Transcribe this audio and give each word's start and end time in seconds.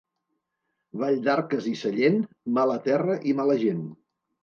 Valldarques 1.01 1.69
i 1.73 1.75
Sallent, 1.83 2.19
mala 2.59 2.81
terra 2.91 3.23
i 3.35 3.41
mala 3.45 3.63
gent. 3.67 3.89